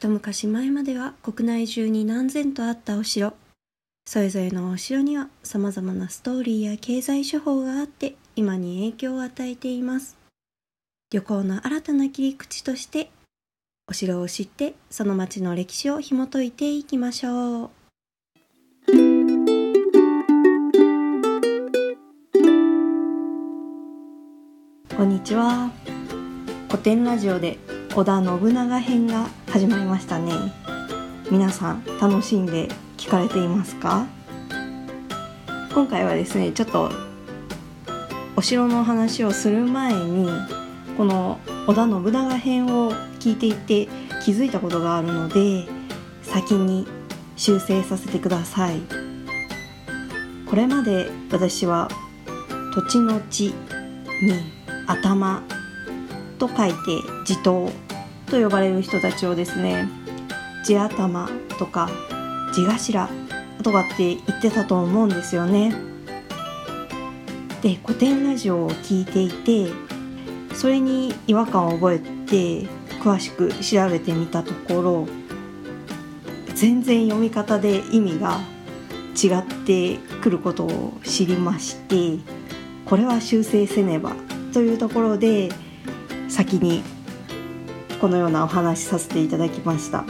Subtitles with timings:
[0.00, 3.34] 一昔前までは国内中に何千とあったお城。
[4.06, 10.16] それぞれのお城には様々なストーリーや経済手法があって今に影響を与えています。
[11.12, 13.10] 旅行の新たな切り口として
[13.88, 17.70] お城を知ってその町の歴史を紐解いていきましょう。
[24.96, 25.70] こんにちは。
[26.70, 27.58] 古典ラジオで
[27.92, 30.32] 織田信長編が始まりましたね。
[31.28, 34.06] 皆さん楽しんで聞かれていますか？
[35.74, 36.90] 今回はですねちょっと
[38.36, 40.28] お城の話をする前に
[40.96, 43.88] この織田信長編を聞いていて
[44.24, 45.66] 気づいたことがあるので
[46.22, 46.86] 先に
[47.36, 48.80] 修正させてください。
[50.48, 51.88] これまで私は
[52.72, 53.54] 土地の地に
[54.86, 55.42] 頭
[56.38, 56.76] と書いて
[57.30, 57.70] 地頭
[58.26, 59.88] と呼ばれる人たちをですね
[60.64, 61.30] 地頭
[61.60, 61.88] とか
[62.52, 63.08] 地頭
[63.62, 65.72] とかって言ってたと思うんですよね。
[67.62, 69.70] で古典ラジオを聞いていて
[70.56, 72.66] それに違和感を覚えて
[73.00, 75.08] 詳しく調べてみたところ
[76.54, 78.40] 全然読み方で意味が
[79.14, 82.18] 違ってくることを知りまして
[82.86, 84.14] これは修正せねば
[84.52, 85.50] というところで
[86.28, 86.82] 先に
[88.00, 90.04] このようなお話させていただきました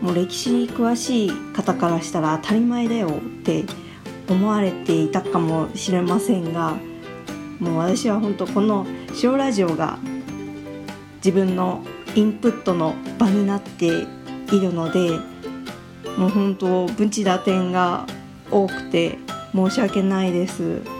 [0.00, 3.64] もう歴史に詳しい方からしたら当たり前だよって
[4.28, 6.76] 思われていたかもしれませんが
[7.60, 8.86] もう私は本当この
[9.22, 9.98] 「塩ラジオ」が
[11.16, 13.90] 自分のインプットの場になってい
[14.50, 15.10] るので
[16.16, 18.06] もう本当文知打点が
[18.50, 19.18] 多くて
[19.54, 20.97] 申し訳ないです。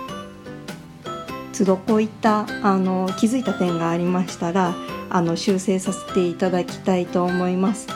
[1.59, 4.77] 都度こういったあの気づいた点がありましたら
[5.11, 7.89] あの修正させていただきたいと思います。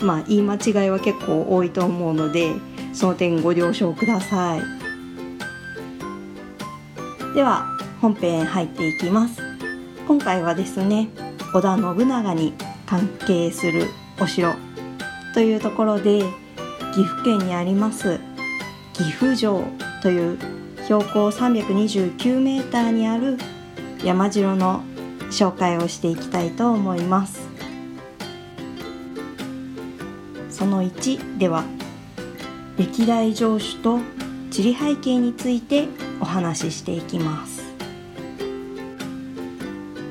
[0.00, 2.54] まあ言い間違いは結構多いと思うので
[2.92, 4.62] その点ご了承ください。
[7.34, 7.66] では
[8.00, 9.42] 本編入っていきます。
[10.06, 11.08] 今回はですね
[11.52, 12.54] 織田信長に
[12.86, 13.86] 関係する
[14.20, 14.54] お城
[15.34, 16.22] というところで
[16.94, 18.20] 岐阜県にあります
[18.92, 19.64] 岐阜城
[20.02, 20.59] という
[20.90, 23.38] 標高329メーターにある
[24.04, 24.82] 山城の
[25.30, 27.48] 紹介をしていきたいと思います。
[30.50, 31.62] その1では
[32.76, 34.00] 歴代城主と
[34.50, 35.86] 地理背景について
[36.20, 37.62] お話ししていきます。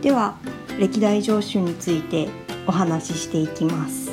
[0.02, 0.38] では
[0.80, 2.30] 歴代城主について
[2.66, 4.12] お話ししていきます。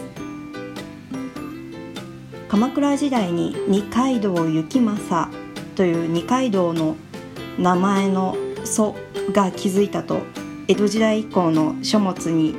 [2.48, 5.46] 鎌倉時代に二階堂行正
[5.77, 6.97] という二階堂の
[7.59, 8.97] 名前の祖
[9.33, 10.21] が築いたと
[10.69, 12.57] 江戸時代以降の書物に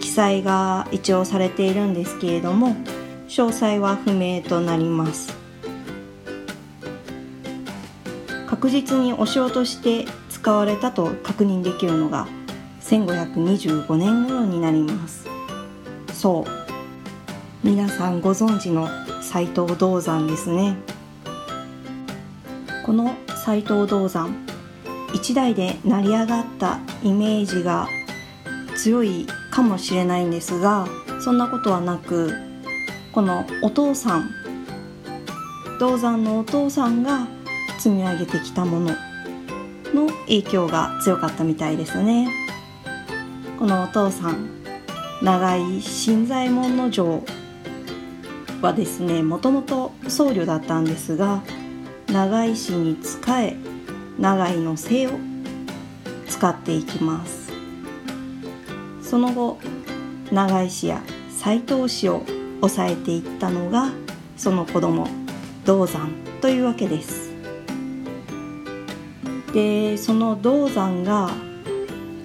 [0.00, 2.76] 記載が一応されているんですけれども
[3.28, 5.36] 詳細は不明となります。
[8.46, 12.26] 確実にお城として使われたと確認できるのが
[12.80, 15.26] 1525年頃になります。
[16.12, 17.66] そう。
[17.66, 18.88] 皆さんご存知の
[19.22, 20.76] 斎藤道山ですね。
[22.88, 24.34] この斎藤道山
[25.12, 27.86] 一代で成り上がったイメージが
[28.76, 30.88] 強いかもしれないんですが
[31.20, 32.32] そんなことはなく
[33.12, 34.30] このお父さん
[35.78, 37.28] 道山のお父さんが
[37.78, 38.96] 積み上げてきたもの
[39.92, 42.30] の影響が強かったみたいですね。
[43.58, 44.48] このお父さん
[45.22, 47.22] 長井新左衛門の城
[48.62, 51.42] はですねもともと僧侶だったんですが
[52.10, 53.54] 長井市に仕え
[54.18, 55.10] 長井の姓を
[56.26, 57.52] 使っていきます。
[59.02, 59.58] その後
[60.32, 62.22] 長井市や斎藤市を
[62.60, 63.90] 抑えていったのが
[64.38, 65.06] その子供
[65.66, 66.10] 銅山
[66.40, 67.30] というわけです。
[69.52, 71.30] でその銅山が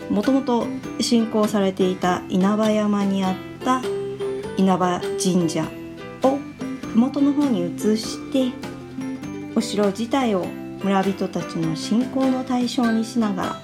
[0.10, 0.66] もともと
[1.02, 3.36] 信仰されていた稲葉山にあっ
[3.66, 3.82] た
[4.56, 5.66] 稲葉神社
[6.24, 6.38] を
[6.96, 8.73] 麓の方に移して
[9.56, 10.46] お城自体を
[10.84, 13.56] 村人たちの信仰の対象にしながら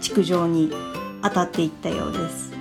[0.00, 0.70] 築城に
[1.22, 2.52] 当たっていったようです。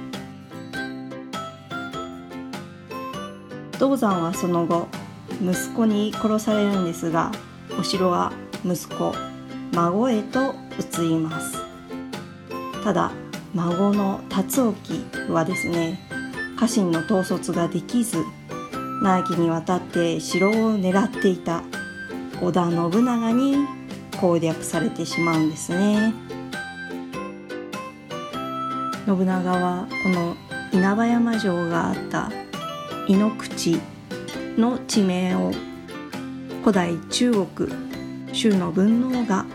[3.80, 4.88] 銅山はその後
[5.42, 7.32] 息子に殺されるんですが
[7.78, 8.32] お城は
[8.64, 9.14] 息子
[9.74, 11.58] 孫へと移ります。
[12.82, 13.12] ただ
[13.54, 14.74] 孫の辰
[15.28, 16.00] 興はですね
[16.58, 18.24] 家臣の統率ができず
[19.02, 21.62] 長きにわたって城を狙っていた。
[22.44, 23.56] 織田信長に
[24.20, 26.14] 攻略されてしまうんですね。
[29.06, 30.36] 信長はこの
[30.74, 32.32] 稲葉山城があった
[33.08, 33.80] 井の口
[34.58, 35.52] の地名を
[36.62, 37.72] 古代中国
[38.34, 39.46] 周の文王が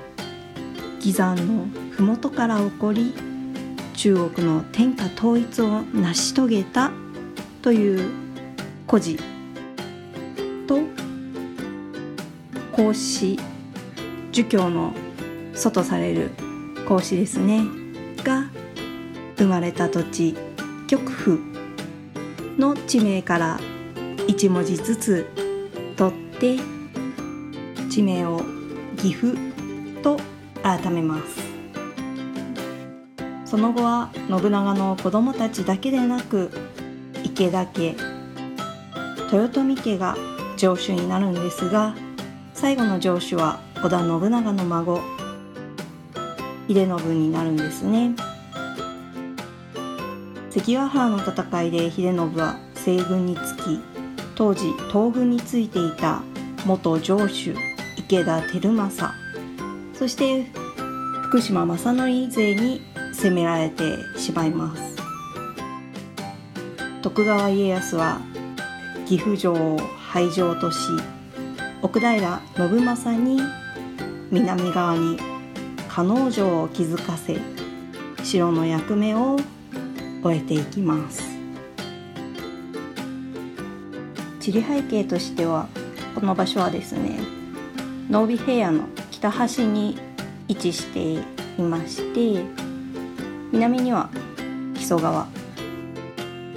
[0.98, 3.14] 義山の麓から起こり
[3.94, 6.90] 中国の天下統一を成し遂げた
[7.62, 8.10] という
[8.86, 9.18] 故事
[12.78, 13.36] 孔子
[14.30, 14.92] 儒教の
[15.52, 16.30] 祖とされる
[16.86, 17.64] 孔子ですね。
[18.22, 18.44] が
[19.36, 20.36] 生まれた土地
[20.86, 21.40] 極府
[22.56, 23.58] の地名から
[24.28, 25.26] 1文字ずつ
[25.96, 26.58] 取って
[27.90, 28.42] 地名を
[28.96, 29.36] 岐阜
[30.04, 30.16] と
[30.62, 31.42] 改めます。
[33.44, 36.52] その後は信長の子供たちだけでなく
[37.24, 37.96] 池田家
[39.32, 40.16] 豊臣家が
[40.56, 41.96] 城主になるんですが
[42.60, 45.00] 最後の城主は織田信長の孫
[46.66, 48.16] 秀信になるんですね。
[50.50, 53.78] 関ヶ原の戦いで秀信は西軍につき
[54.34, 56.20] 当時東軍についていた
[56.66, 57.54] 元城主
[57.96, 59.14] 池田輝政
[59.94, 60.44] そして
[61.22, 62.80] 福島正則勢に
[63.12, 63.84] 攻められて
[64.18, 64.96] しまいます。
[67.02, 68.20] 徳川家康は
[69.06, 69.78] 岐阜城を
[70.10, 70.78] 廃城とし
[71.80, 73.40] 奥平信正に
[74.30, 75.18] 南側に
[75.88, 77.38] 加納城を築かせ
[78.24, 79.38] 城の役目を
[80.22, 81.38] 終えていきます。
[84.48, 85.68] 地理背景としては
[86.14, 87.20] この場所はですね
[88.08, 89.98] 濃尾平野の北端に
[90.48, 92.44] 位置していまして
[93.52, 94.08] 南には
[94.74, 95.28] 木曽川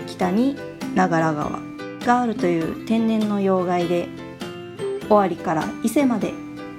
[0.07, 0.55] 北に
[0.95, 1.59] 長良川
[2.05, 4.07] があるという天然の要害で
[5.11, 6.33] 尾張から伊勢まで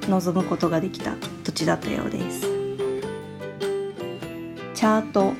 [0.08, 1.14] 望むことができた
[1.44, 2.40] 土地だったようです。
[4.74, 5.34] チャート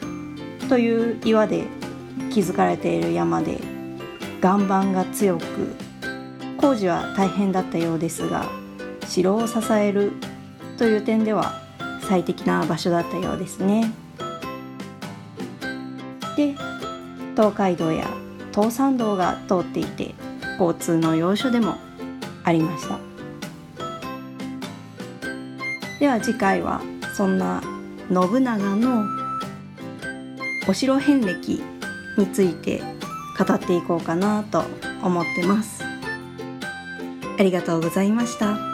[0.68, 1.64] という岩で
[2.30, 3.58] 築かれている山で
[4.42, 5.44] 岩盤が強く
[6.58, 8.48] 工事は大変だったようですが
[9.08, 10.12] 城を支える
[10.78, 11.60] という点では
[12.02, 13.92] 最適な場所だったようですね。
[16.36, 16.54] で
[17.34, 18.06] 東海道や
[18.52, 20.14] 東山道が通っていて
[20.60, 21.76] 交通の要所でも
[22.44, 22.98] ありました
[26.00, 26.80] では次回は
[27.14, 27.62] そんな
[28.12, 29.04] 信長の
[30.68, 31.62] お城遍歴
[32.18, 32.82] について
[33.38, 34.64] 語っていこうかなと
[35.02, 35.82] 思ってます
[37.38, 38.71] ありがとうございました。